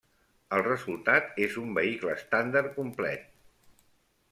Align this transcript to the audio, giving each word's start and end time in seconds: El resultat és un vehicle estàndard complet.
El 0.55 0.63
resultat 0.67 1.29
és 1.49 1.59
un 1.65 1.77
vehicle 1.79 2.17
estàndard 2.21 2.73
complet. 2.81 3.31